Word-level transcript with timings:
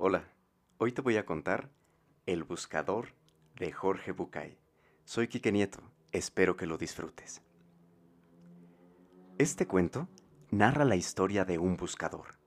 Hola, 0.00 0.28
hoy 0.76 0.92
te 0.92 1.02
voy 1.02 1.16
a 1.16 1.26
contar 1.26 1.72
El 2.24 2.44
Buscador 2.44 3.16
de 3.56 3.72
Jorge 3.72 4.12
Bucay. 4.12 4.56
Soy 5.04 5.26
Quique 5.26 5.50
Nieto, 5.50 5.82
espero 6.12 6.56
que 6.56 6.66
lo 6.66 6.78
disfrutes. 6.78 7.42
Este 9.38 9.66
cuento 9.66 10.08
narra 10.52 10.84
la 10.84 10.94
historia 10.94 11.44
de 11.44 11.58
un 11.58 11.76
buscador. 11.76 12.38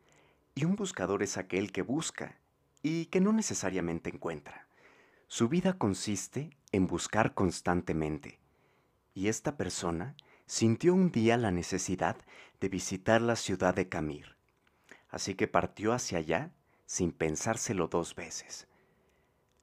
Y 0.55 0.63
un 0.63 0.77
buscador 0.77 1.23
es 1.23 1.35
aquel 1.35 1.73
que 1.73 1.81
busca 1.81 2.39
y 2.83 3.07
que 3.07 3.19
no 3.19 3.33
necesariamente 3.33 4.11
encuentra. 4.11 4.69
Su 5.27 5.49
vida 5.49 5.73
consiste 5.73 6.55
en 6.71 6.87
buscar 6.87 7.33
constantemente. 7.33 8.39
Y 9.13 9.27
esta 9.27 9.57
persona 9.57 10.15
sintió 10.45 10.93
un 10.93 11.11
día 11.11 11.35
la 11.35 11.51
necesidad 11.51 12.15
de 12.61 12.69
visitar 12.69 13.21
la 13.21 13.35
ciudad 13.35 13.75
de 13.75 13.89
Camir. 13.89 14.37
Así 15.09 15.35
que 15.35 15.49
partió 15.49 15.91
hacia 15.91 16.19
allá 16.19 16.53
sin 16.91 17.13
pensárselo 17.13 17.87
dos 17.87 18.15
veces. 18.15 18.67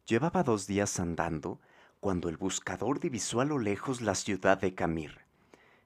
Llevaba 0.06 0.42
dos 0.42 0.66
días 0.66 0.98
andando 0.98 1.60
cuando 2.00 2.30
el 2.30 2.38
buscador 2.38 3.00
divisó 3.00 3.42
a 3.42 3.44
lo 3.44 3.58
lejos 3.58 4.00
la 4.00 4.14
ciudad 4.14 4.58
de 4.58 4.74
Camir, 4.74 5.26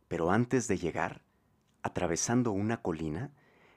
pero 0.07 0.31
antes 0.31 0.69
de 0.69 0.79
llegar, 0.79 1.25
atravesando 1.83 2.53
una 2.53 2.81
colina, 2.81 3.33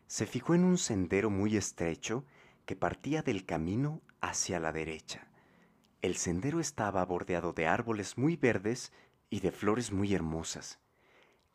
se 0.06 0.28
fijó 0.28 0.54
en 0.54 0.64
un 0.64 0.78
sendero 0.78 1.32
muy 1.32 1.58
estrecho 1.58 2.24
que 2.68 2.76
partía 2.76 3.24
del 3.24 3.48
camino 3.48 4.04
hacia 4.22 4.60
la 4.60 4.72
derecha. 4.72 5.28
El 6.04 6.18
sendero 6.18 6.60
estaba 6.60 7.04
bordeado 7.04 7.52
de 7.52 7.66
árboles 7.66 8.16
muy 8.16 8.36
verdes 8.36 8.94
y 9.32 9.40
de 9.40 9.52
flores 9.52 9.92
muy 9.92 10.14
hermosas. 10.14 10.78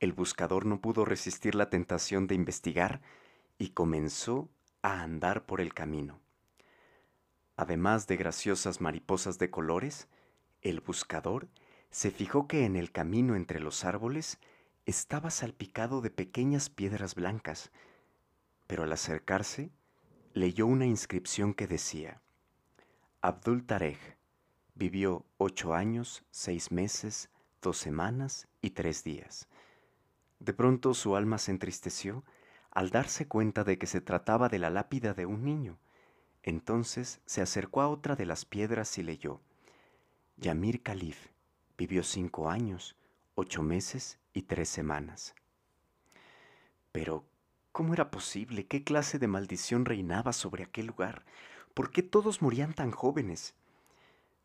El 0.01 0.13
buscador 0.13 0.67
no 0.67 0.81
pudo 0.81 1.05
resistir 1.05 1.55
la 1.55 1.71
tentación 1.71 2.27
de 2.27 2.35
investigar 2.35 3.01
y 3.59 3.69
comenzó 3.69 4.51
a 4.83 5.03
andar 5.03 5.47
por 5.47 5.61
el 5.61 5.75
camino. 5.75 6.21
Además 7.57 8.07
de 8.07 8.17
graciosas 8.17 8.81
mariposas 8.81 9.39
de 9.39 9.51
colores, 9.51 10.09
el 10.63 10.81
buscador 10.81 11.49
se 11.91 12.11
fijó 12.11 12.47
que 12.47 12.65
en 12.65 12.77
el 12.77 12.93
camino 12.93 13.37
entre 13.37 13.61
los 13.61 13.85
árboles 13.85 14.39
estaba 14.87 15.31
salpicado 15.31 16.01
de 16.01 16.11
pequeñas 16.11 16.71
piedras 16.71 17.15
blancas, 17.15 17.71
pero 18.67 18.85
al 18.85 18.93
acercarse 18.93 19.71
leyó 20.33 20.67
una 20.67 20.87
inscripción 20.87 21.55
que 21.55 21.67
decía, 21.67 22.23
Abdul 23.21 23.67
Tarek 23.67 23.99
vivió 24.75 25.27
ocho 25.37 25.75
años, 25.75 26.25
seis 26.31 26.73
meses, 26.73 27.29
dos 27.61 27.77
semanas 27.77 28.49
y 28.63 28.71
tres 28.71 29.05
días. 29.05 29.49
De 30.39 30.55
pronto 30.55 30.95
su 30.95 31.17
alma 31.17 31.37
se 31.37 31.51
entristeció 31.51 32.25
al 32.71 32.91
darse 32.91 33.27
cuenta 33.27 33.65
de 33.65 33.79
que 33.79 33.87
se 33.87 34.01
trataba 34.01 34.49
de 34.49 34.59
la 34.59 34.71
lápida 34.71 35.13
de 35.15 35.27
un 35.27 35.45
niño. 35.45 35.79
Entonces 36.43 37.21
se 37.27 37.43
acercó 37.43 37.81
a 37.81 37.89
otra 37.89 38.17
de 38.17 38.27
las 38.27 38.45
piedras 38.45 38.97
y 38.99 39.03
leyó, 39.03 39.41
Yamir 40.37 40.83
Khalif 40.83 41.29
vivió 41.77 42.03
cinco 42.03 42.49
años, 42.49 42.97
ocho 43.35 43.63
meses 43.63 44.19
y 44.33 44.43
tres 44.43 44.69
semanas. 44.69 45.35
Pero, 46.93 47.25
¿cómo 47.73 47.93
era 47.93 48.11
posible? 48.11 48.67
¿Qué 48.67 48.85
clase 48.85 49.19
de 49.19 49.27
maldición 49.27 49.85
reinaba 49.85 50.33
sobre 50.33 50.65
aquel 50.65 50.87
lugar? 50.87 51.25
¿Por 51.75 51.91
qué 51.91 52.03
todos 52.03 52.43
morían 52.43 52.73
tan 52.73 52.91
jóvenes? 52.91 53.55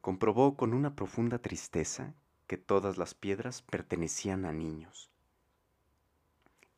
Comprobó 0.01 0.57
con 0.57 0.73
una 0.73 0.95
profunda 0.95 1.39
tristeza 1.39 2.13
que 2.47 2.57
todas 2.57 2.97
las 2.97 3.13
piedras 3.13 3.61
pertenecían 3.63 4.45
a 4.45 4.51
niños 4.51 5.09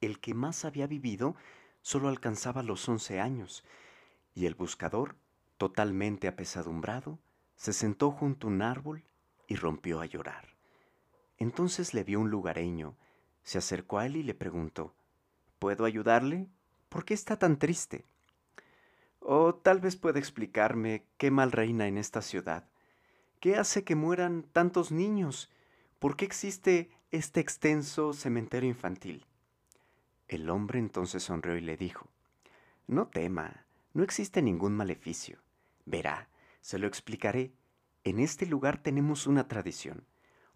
el 0.02 0.20
que 0.20 0.34
más 0.34 0.66
había 0.66 0.88
vivido 0.88 1.36
solo 1.82 2.10
alcanzaba 2.10 2.64
los 2.64 2.88
once 2.90 3.20
años, 3.20 3.64
y 4.36 4.46
el 4.46 4.56
buscador, 4.56 5.16
totalmente 5.58 6.28
apesadumbrado, 6.28 7.20
se 7.56 7.74
sentó 7.74 8.12
junto 8.12 8.48
a 8.48 8.52
un 8.52 8.62
árbol 8.62 9.04
y 9.48 9.56
rompió 9.56 10.02
a 10.02 10.06
llorar. 10.06 10.56
Entonces 11.38 11.94
le 11.94 12.04
vio 12.04 12.20
un 12.20 12.30
lugareño, 12.30 12.96
se 13.44 13.58
acercó 13.58 14.00
a 14.00 14.06
él 14.06 14.18
y 14.18 14.24
le 14.24 14.34
preguntó, 14.34 14.94
¿Puedo 15.60 15.86
ayudarle? 15.86 16.48
¿Por 16.90 17.06
qué 17.06 17.14
está 17.14 17.40
tan 17.40 17.58
triste? 17.58 18.06
O 19.20 19.56
tal 19.56 19.80
vez 19.80 19.96
pueda 19.96 20.20
explicarme 20.20 21.06
qué 21.18 21.32
mal 21.32 21.52
reina 21.52 21.88
en 21.88 21.98
esta 21.98 22.22
ciudad. 22.22 22.70
¿Qué 23.40 23.56
hace 23.56 23.84
que 23.84 23.96
mueran 23.96 24.44
tantos 24.44 24.92
niños? 24.92 25.52
¿Por 26.00 26.16
qué 26.16 26.26
existe 26.26 26.92
este 27.12 27.40
extenso 27.40 28.14
cementerio 28.14 28.70
infantil? 28.70 29.26
El 30.28 30.50
hombre 30.50 30.80
entonces 30.80 31.24
sonrió 31.24 31.56
y 31.56 31.62
le 31.62 31.78
dijo, 31.78 32.08
No 32.88 33.08
tema, 33.08 33.66
no 33.94 34.04
existe 34.04 34.42
ningún 34.42 34.76
maleficio. 34.76 35.40
Verá, 35.86 36.28
se 36.62 36.78
lo 36.78 36.88
explicaré. 36.88 37.54
En 38.04 38.20
este 38.20 38.46
lugar 38.46 38.78
tenemos 38.78 39.26
una 39.26 39.48
tradición. 39.48 40.06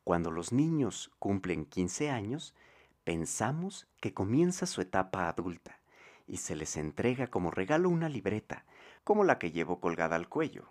Cuando 0.04 0.30
los 0.30 0.52
niños 0.52 1.12
cumplen 1.20 1.66
15 1.66 2.10
años, 2.10 2.54
pensamos 3.04 3.88
que 4.02 4.14
comienza 4.14 4.66
su 4.66 4.82
etapa 4.82 5.30
adulta 5.30 5.80
y 6.28 6.38
se 6.38 6.56
les 6.56 6.78
entrega 6.78 7.28
como 7.28 7.52
regalo 7.52 7.90
una 7.90 8.10
libreta, 8.10 8.66
como 9.04 9.24
la 9.24 9.40
que 9.40 9.52
llevo 9.52 9.80
colgada 9.80 10.16
al 10.16 10.30
cuello. 10.30 10.70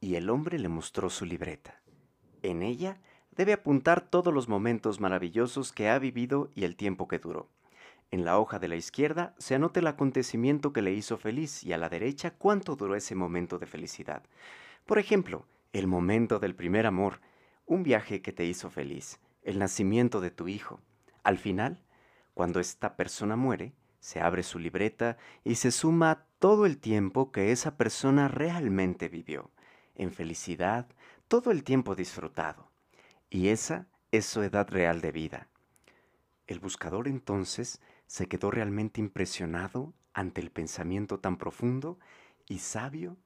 Y 0.00 0.14
el 0.14 0.30
hombre 0.30 0.58
le 0.58 0.68
mostró 0.68 1.10
su 1.10 1.24
libreta. 1.24 1.80
En 2.42 2.62
ella 2.62 3.00
debe 3.32 3.52
apuntar 3.52 4.00
todos 4.00 4.32
los 4.32 4.48
momentos 4.48 5.00
maravillosos 5.00 5.72
que 5.72 5.88
ha 5.88 5.98
vivido 5.98 6.50
y 6.54 6.64
el 6.64 6.76
tiempo 6.76 7.08
que 7.08 7.18
duró. 7.18 7.48
En 8.12 8.24
la 8.24 8.38
hoja 8.38 8.58
de 8.58 8.66
la 8.66 8.74
izquierda 8.74 9.34
se 9.38 9.54
anota 9.54 9.78
el 9.78 9.86
acontecimiento 9.86 10.72
que 10.72 10.82
le 10.82 10.92
hizo 10.92 11.16
feliz 11.16 11.62
y 11.62 11.72
a 11.72 11.78
la 11.78 11.88
derecha 11.88 12.32
cuánto 12.32 12.74
duró 12.74 12.96
ese 12.96 13.14
momento 13.14 13.58
de 13.58 13.66
felicidad. 13.66 14.24
Por 14.84 14.98
ejemplo, 14.98 15.46
el 15.72 15.86
momento 15.86 16.40
del 16.40 16.56
primer 16.56 16.86
amor, 16.86 17.20
un 17.66 17.84
viaje 17.84 18.20
que 18.20 18.32
te 18.32 18.44
hizo 18.44 18.68
feliz, 18.68 19.20
el 19.42 19.60
nacimiento 19.60 20.20
de 20.20 20.32
tu 20.32 20.48
hijo. 20.48 20.80
Al 21.22 21.38
final, 21.38 21.84
cuando 22.34 22.58
esta 22.58 22.96
persona 22.96 23.36
muere, 23.36 23.72
se 24.00 24.20
abre 24.20 24.42
su 24.42 24.58
libreta 24.58 25.16
y 25.44 25.54
se 25.54 25.70
suma 25.70 26.24
todo 26.40 26.66
el 26.66 26.78
tiempo 26.78 27.30
que 27.30 27.52
esa 27.52 27.76
persona 27.76 28.26
realmente 28.26 29.08
vivió, 29.08 29.50
en 29.94 30.10
felicidad, 30.10 30.88
todo 31.28 31.52
el 31.52 31.62
tiempo 31.62 31.94
disfrutado. 31.94 32.70
Y 33.28 33.48
esa 33.48 33.86
es 34.10 34.26
su 34.26 34.42
edad 34.42 34.68
real 34.68 35.00
de 35.00 35.12
vida. 35.12 35.48
El 36.50 36.58
buscador 36.58 37.06
entonces 37.06 37.80
se 38.08 38.26
quedó 38.26 38.50
realmente 38.50 39.00
impresionado 39.00 39.94
ante 40.12 40.40
el 40.40 40.50
pensamiento 40.50 41.20
tan 41.20 41.38
profundo 41.38 42.00
y 42.48 42.58
sabio 42.58 43.16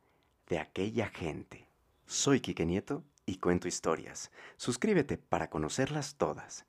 de 0.46 0.58
aquella 0.58 1.08
gente. 1.08 1.66
Soy 2.04 2.40
Quique 2.40 2.66
Nieto 2.66 3.02
y 3.24 3.36
cuento 3.36 3.66
historias. 3.66 4.30
Suscríbete 4.58 5.16
para 5.16 5.48
conocerlas 5.48 6.16
todas. 6.16 6.66